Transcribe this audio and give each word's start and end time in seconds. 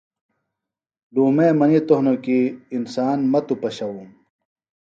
لومئیہ 1.13 1.53
منیتوۡ 1.59 1.97
ہنوۡ 1.99 2.19
کیۡ 2.23 2.45
انسان 2.75 3.17
مہ 3.31 3.39
توۡ 3.45 3.59
پشوُوم 3.61 4.09